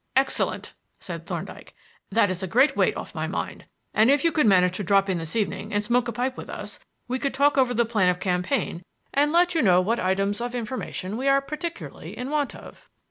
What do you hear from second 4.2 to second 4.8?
you could manage